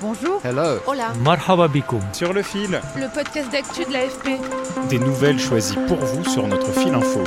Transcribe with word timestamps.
Bonjour. 0.00 0.40
Hello. 0.44 0.78
Hola. 0.86 1.12
Marhaba 1.24 1.66
bikoum. 1.68 2.00
Sur 2.12 2.32
le 2.32 2.42
fil, 2.42 2.80
Le 2.96 3.12
podcast 3.12 3.50
d'actu 3.50 3.84
de 3.84 3.92
l'AFP. 3.92 4.88
des 4.88 4.98
nouvelles 4.98 5.38
choisies 5.40 5.76
pour 5.88 5.96
vous 5.98 6.24
sur 6.24 6.46
notre 6.46 6.70
fil 6.72 6.94
info. 6.94 7.22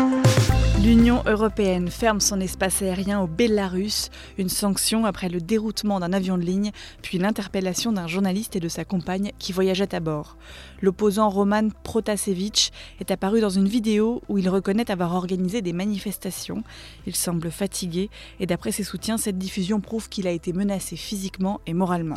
L'Union 0.82 1.22
européenne 1.28 1.90
ferme 1.90 2.20
son 2.20 2.40
espace 2.40 2.82
aérien 2.82 3.20
au 3.22 3.28
Bélarus, 3.28 4.10
une 4.40 4.50
sanction 4.50 5.06
après 5.06 5.30
le 5.30 5.40
déroutement 5.40 6.00
d'un 6.00 6.12
avion 6.12 6.38
de 6.40 6.44
ligne, 6.44 6.72
puis 7.04 7.20
l'interpellation 7.20 7.92
d'un 7.92 8.08
journaliste 8.08 8.56
et 8.56 8.60
de 8.60 8.68
sa 8.68 8.84
compagne 8.84 9.32
qui 9.38 9.52
voyageaient 9.52 9.94
à 9.94 10.00
bord. 10.00 10.38
L'opposant 10.82 11.30
Roman 11.30 11.68
Protasevich 11.84 12.72
est 13.00 13.12
apparu 13.12 13.42
dans 13.42 13.52
une 13.52 13.68
vidéo 13.68 14.24
où 14.28 14.40
il 14.40 14.50
reconnaît 14.50 14.90
avoir 14.90 15.14
organisé 15.14 15.62
des 15.62 15.74
manifestations. 15.74 16.64
Il 17.06 17.16
semble 17.16 17.52
fatigué 17.52 18.10
et 18.40 18.48
d'après 18.48 18.72
ses 18.72 18.84
soutiens, 18.84 19.18
cette 19.18 19.38
diffusion 19.38 19.82
prouve 19.82 20.10
qu'il 20.10 20.26
a 20.26 20.32
été 20.32 20.52
menacé 20.52 20.96
physiquement 20.96 21.62
et 21.68 21.76
moralement. 21.76 22.16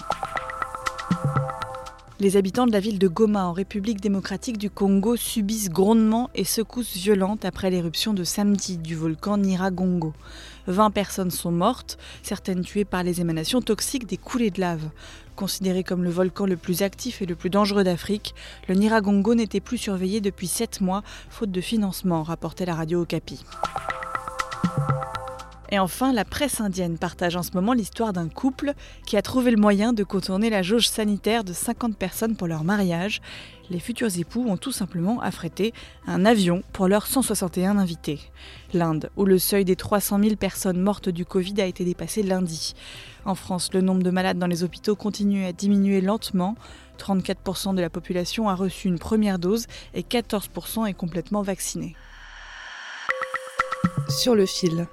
Les 2.21 2.37
habitants 2.37 2.67
de 2.69 2.73
la 2.73 2.79
ville 2.79 3.01
de 3.01 3.09
Goma 3.09 3.45
en 3.45 3.53
République 3.53 4.01
démocratique 4.01 4.57
du 4.57 4.71
Congo 4.71 5.17
subissent 5.17 5.69
grondements 5.69 6.31
et 6.37 6.45
secousses 6.45 6.95
violentes 6.95 7.45
après 7.45 7.71
l'éruption 7.71 8.15
de 8.15 8.23
samedi 8.23 8.79
du 8.79 8.95
volcan 8.95 9.37
Nyiragongo. 9.37 10.13
20 10.69 10.93
personnes 10.93 11.33
sont 11.33 11.51
mortes, 11.51 11.99
certaines 12.23 12.63
tuées 12.63 12.85
par 12.85 13.03
les 13.03 13.21
émanations 13.21 13.61
toxiques 13.61 14.07
des 14.07 14.17
coulées 14.17 14.53
de 14.53 14.61
lave. 14.61 14.91
Considéré 15.35 15.83
comme 15.83 16.05
le 16.05 16.11
volcan 16.11 16.47
le 16.47 16.57
plus 16.57 16.83
actif 16.83 17.21
et 17.21 17.27
le 17.27 17.35
plus 17.35 17.51
dangereux 17.51 17.83
d'Afrique, 17.83 18.37
le 18.69 18.77
Nyiragongo 18.77 19.35
n'était 19.35 19.59
plus 19.59 19.79
surveillé 19.79 20.21
depuis 20.21 20.47
7 20.47 20.83
mois, 20.83 21.03
faute 21.31 21.51
de 21.51 21.61
financement, 21.61 22.23
rapportait 22.23 22.65
la 22.65 22.77
radio 22.77 23.03
Okapi. 23.03 23.41
Et 25.75 25.79
enfin, 25.81 26.13
la 26.13 26.25
presse 26.25 26.61
indienne 26.61 26.99
partage 26.99 27.35
en 27.35 27.43
ce 27.43 27.51
moment 27.53 27.73
l'histoire 27.73 28.13
d'un 28.13 28.29
couple 28.29 28.75
qui 29.07 29.17
a 29.17 29.23
trouvé 29.23 29.51
le 29.51 29.57
moyen 29.57 29.93
de 29.93 30.05
contourner 30.05 30.49
la 30.49 30.63
jauge 30.63 30.87
sanitaire 30.87 31.43
de 31.43 31.53
50 31.53 31.97
personnes 31.97 32.37
pour 32.37 32.47
leur 32.47 32.63
mariage. 32.63 33.21
Les 33.71 33.81
futurs 33.81 34.17
époux 34.17 34.47
ont 34.49 34.57
tout 34.57 34.71
simplement 34.71 35.21
affrété 35.21 35.75
un 36.07 36.25
avion 36.27 36.63
pour 36.73 36.87
leurs 36.87 37.09
161 37.09 37.77
invités. 37.77 38.21
L'Inde, 38.73 39.11
où 39.17 39.25
le 39.25 39.37
seuil 39.41 39.65
des 39.65 39.75
300 39.75 40.21
000 40.23 40.37
personnes 40.37 40.81
mortes 40.81 41.09
du 41.09 41.25
Covid 41.25 41.61
a 41.61 41.67
été 41.67 41.85
dépassé 41.85 42.23
lundi. 42.23 42.77
En 43.25 43.35
France, 43.35 43.71
le 43.73 43.81
nombre 43.81 44.05
de 44.05 44.11
malades 44.11 44.39
dans 44.39 44.47
les 44.47 44.63
hôpitaux 44.63 44.95
continue 44.95 45.45
à 45.45 45.53
diminuer 45.53 46.01
lentement. 46.01 46.55
34% 47.01 47.75
de 47.75 47.81
la 47.81 47.91
population 47.91 48.49
a 48.49 48.55
reçu 48.55 48.87
une 48.87 49.01
première 49.01 49.41
dose 49.41 49.67
et 49.93 50.03
14% 50.03 50.87
est 50.87 50.95
complètement 50.95 51.43
vaccinée. 51.43 51.97
Sur 54.09 54.37
le 54.37 54.47
fil. 54.47 54.87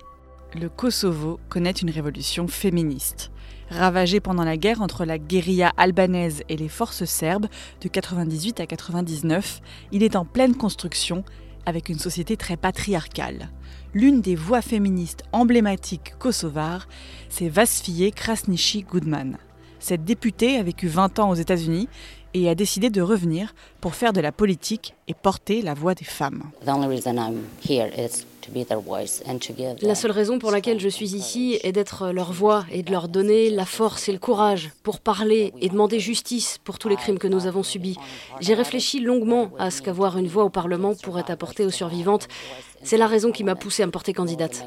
Le 0.53 0.67
Kosovo 0.67 1.39
connaît 1.47 1.71
une 1.71 1.89
révolution 1.89 2.45
féministe. 2.49 3.31
Ravagé 3.69 4.19
pendant 4.19 4.43
la 4.43 4.57
guerre 4.57 4.81
entre 4.81 5.05
la 5.05 5.17
guérilla 5.17 5.71
albanaise 5.77 6.43
et 6.49 6.57
les 6.57 6.67
forces 6.67 7.05
serbes 7.05 7.47
de 7.79 7.87
98 7.87 8.59
à 8.59 8.65
99, 8.65 9.61
il 9.93 10.03
est 10.03 10.17
en 10.17 10.25
pleine 10.25 10.55
construction 10.55 11.23
avec 11.65 11.87
une 11.87 11.99
société 11.99 12.35
très 12.35 12.57
patriarcale. 12.57 13.49
L'une 13.93 14.19
des 14.19 14.35
voix 14.35 14.61
féministes 14.61 15.23
emblématiques 15.31 16.15
kosovares, 16.19 16.89
c'est 17.29 17.47
Vasfije 17.47 18.11
Krasniqi 18.11 18.83
Goodman. 18.83 19.37
Cette 19.79 20.03
députée 20.03 20.57
a 20.57 20.63
vécu 20.63 20.87
20 20.87 21.19
ans 21.19 21.29
aux 21.29 21.35
États-Unis 21.35 21.87
et 22.33 22.49
a 22.49 22.55
décidé 22.55 22.89
de 22.89 23.01
revenir 23.01 23.53
pour 23.79 23.95
faire 23.95 24.13
de 24.13 24.21
la 24.21 24.31
politique 24.31 24.93
et 25.07 25.13
porter 25.13 25.61
la 25.61 25.73
voix 25.73 25.95
des 25.95 26.05
femmes. 26.05 26.43
La 29.81 29.95
seule 29.95 30.11
raison 30.11 30.39
pour 30.39 30.51
laquelle 30.51 30.79
je 30.79 30.89
suis 30.89 31.15
ici 31.15 31.59
est 31.63 31.71
d'être 31.71 32.11
leur 32.11 32.31
voix 32.31 32.65
et 32.71 32.83
de 32.83 32.91
leur 32.91 33.07
donner 33.07 33.49
la 33.49 33.65
force 33.65 34.09
et 34.09 34.11
le 34.11 34.19
courage 34.19 34.71
pour 34.83 34.99
parler 34.99 35.53
et 35.61 35.69
demander 35.69 35.99
justice 35.99 36.57
pour 36.63 36.79
tous 36.79 36.89
les 36.89 36.95
crimes 36.95 37.19
que 37.19 37.27
nous 37.27 37.47
avons 37.47 37.63
subis. 37.63 37.97
J'ai 38.39 38.53
réfléchi 38.53 38.99
longuement 38.99 39.51
à 39.59 39.71
ce 39.71 39.81
qu'avoir 39.81 40.17
une 40.17 40.27
voix 40.27 40.43
au 40.43 40.49
Parlement 40.49 40.95
pourrait 40.95 41.29
apporter 41.29 41.65
aux 41.65 41.71
survivantes. 41.71 42.27
C'est 42.83 42.97
la 42.97 43.07
raison 43.07 43.31
qui 43.31 43.43
m'a 43.43 43.55
poussée 43.55 43.83
à 43.83 43.85
me 43.85 43.91
porter 43.91 44.13
candidate. 44.13 44.65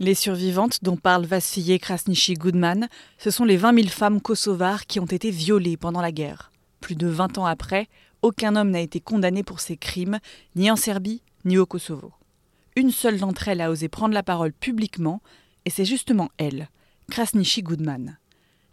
Les 0.00 0.14
survivantes 0.14 0.84
dont 0.84 0.96
parle 0.96 1.26
Vassilier 1.26 1.80
Krasniqi 1.80 2.34
Goodman, 2.34 2.88
ce 3.18 3.32
sont 3.32 3.44
les 3.44 3.56
20 3.56 3.74
000 3.74 3.88
femmes 3.88 4.20
kosovares 4.20 4.86
qui 4.86 5.00
ont 5.00 5.06
été 5.06 5.32
violées 5.32 5.76
pendant 5.76 6.00
la 6.00 6.12
guerre. 6.12 6.52
Plus 6.80 6.94
de 6.94 7.08
20 7.08 7.38
ans 7.38 7.46
après, 7.46 7.88
aucun 8.22 8.54
homme 8.54 8.70
n'a 8.70 8.80
été 8.80 9.00
condamné 9.00 9.42
pour 9.42 9.58
ces 9.58 9.76
crimes, 9.76 10.20
ni 10.54 10.70
en 10.70 10.76
Serbie, 10.76 11.22
ni 11.44 11.58
au 11.58 11.66
Kosovo. 11.66 12.12
Une 12.76 12.92
seule 12.92 13.18
d'entre 13.18 13.48
elles 13.48 13.60
a 13.60 13.72
osé 13.72 13.88
prendre 13.88 14.14
la 14.14 14.22
parole 14.22 14.52
publiquement, 14.52 15.20
et 15.64 15.70
c'est 15.70 15.84
justement 15.84 16.28
elle, 16.38 16.68
Krasniqi 17.10 17.64
Goodman. 17.64 18.18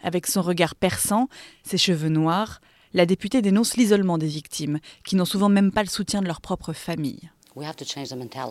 Avec 0.04 0.28
son 0.28 0.44
regard 0.44 0.76
perçant, 0.76 1.28
ses 1.64 1.80
cheveux 1.80 2.10
noirs, 2.10 2.62
la 2.94 3.08
députée 3.08 3.42
dénonce 3.42 3.78
l'isolement 3.78 4.20
des 4.20 4.28
victimes, 4.28 4.78
qui 5.04 5.16
n'ont 5.16 5.26
souvent 5.26 5.50
même 5.50 5.72
pas 5.72 5.82
le 5.82 5.90
soutien 5.90 6.22
de 6.22 6.28
leur 6.28 6.40
propre 6.40 6.72
famille. 6.72 7.32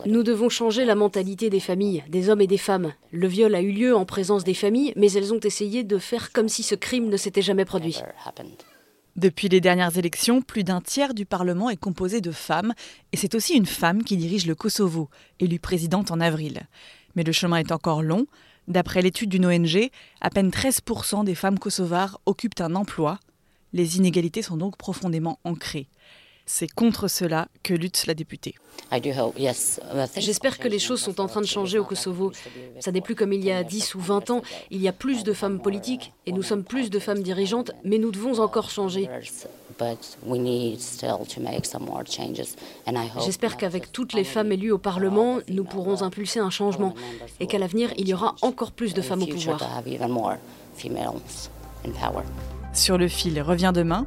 Nous 0.07 0.23
devons 0.23 0.49
changer 0.49 0.85
la 0.87 0.95
mentalité 0.95 1.51
des 1.51 1.61
familles, 1.61 2.03
des 2.09 2.31
hommes 2.31 2.41
et 2.41 2.47
des 2.47 2.59
femmes. 2.59 2.95
Le 3.11 3.29
viol 3.29 3.55
a 3.55 3.61
eu 3.61 3.71
lieu 3.71 3.95
en 3.95 4.07
présence 4.07 4.45
des 4.45 4.55
familles, 4.55 4.95
mais 4.97 5.13
elles 5.13 5.35
ont 5.35 5.41
essayé 5.41 5.85
de 5.85 5.99
faire 5.99 6.33
comme 6.33 6.49
si 6.49 6.63
ce 6.63 6.75
crime 6.75 7.11
ne 7.11 7.17
s'était 7.19 7.43
jamais 7.43 7.67
produit. 7.67 7.99
Depuis 9.17 9.49
les 9.49 9.61
dernières 9.61 9.99
élections, 9.99 10.41
plus 10.41 10.65
d'un 10.65 10.81
tiers 10.81 11.13
du 11.13 11.27
Parlement 11.27 11.69
est 11.69 11.77
composé 11.77 12.21
de 12.21 12.33
femmes, 12.33 12.73
et 13.13 13.17
c'est 13.17 13.35
aussi 13.35 13.55
une 13.55 13.67
femme 13.67 14.03
qui 14.03 14.17
dirige 14.17 14.47
le 14.47 14.55
Kosovo, 14.55 15.11
élue 15.39 15.61
présidente 15.61 16.11
en 16.11 16.19
avril. 16.21 16.63
Mais 17.15 17.25
le 17.25 17.33
chemin 17.33 17.59
est 17.59 17.73
encore 17.73 18.03
long. 18.03 18.27
D'après 18.69 19.03
l'étude 19.03 19.29
d'une 19.29 19.47
ONG, 19.47 19.91
à 20.23 20.31
peine 20.31 20.49
13% 20.49 21.25
des 21.25 21.35
femmes 21.35 21.59
kosovares 21.59 22.19
occupent 22.25 22.61
un 22.61 22.75
emploi. 22.75 23.21
Les 23.75 23.99
inégalités 23.99 24.43
sont 24.43 24.57
donc 24.57 24.79
profondément 24.79 25.39
ancrées. 25.45 25.89
C'est 26.47 26.71
contre 26.71 27.09
cela 27.09 27.49
que 27.63 27.73
lutte 27.73 28.07
la 28.07 28.15
députée. 28.15 28.55
J'espère 30.17 30.59
que 30.59 30.69
les 30.69 30.79
choses 30.79 31.01
sont 31.01 31.21
en 31.21 31.27
train 31.27 31.41
de 31.41 31.47
changer 31.47 31.79
au 31.79 31.85
Kosovo. 31.85 32.33
Ça 32.81 32.93
n'est 32.93 33.01
plus 33.01 33.15
comme 33.15 33.33
il 33.33 33.43
y 33.43 33.51
a 33.51 33.65
10 33.65 33.95
ou 33.95 34.01
20 34.01 34.31
ans. 34.31 34.43
Il 34.71 34.81
y 34.83 34.89
a 34.89 34.93
plus 34.93 35.25
de 35.25 35.33
femmes 35.33 35.61
politiques 35.61 36.13
et 36.27 36.33
nous 36.33 36.43
sommes 36.43 36.65
plus 36.65 36.91
de 36.91 36.99
femmes 36.99 37.23
dirigeantes, 37.23 37.73
mais 37.83 37.99
nous 37.99 38.11
devons 38.11 38.41
encore 38.41 38.71
changer. 38.71 39.09
J'espère 43.25 43.57
qu'avec 43.57 43.91
toutes 43.91 44.13
les 44.13 44.25
femmes 44.25 44.53
élues 44.53 44.71
au 44.71 44.79
Parlement, 44.79 45.39
nous 45.49 45.65
pourrons 45.65 46.03
impulser 46.03 46.41
un 46.41 46.51
changement 46.51 46.95
et 47.41 47.47
qu'à 47.47 47.59
l'avenir, 47.59 47.91
il 47.97 48.09
y 48.09 48.15
aura 48.15 48.37
encore 48.43 48.73
plus 48.73 48.93
de 48.95 49.03
femmes 49.03 49.23
au 49.23 49.27
pouvoir. 49.27 49.59
Sur 52.73 52.99
le 52.99 53.09
fil 53.09 53.41
revient 53.41 53.73
demain. 53.75 54.07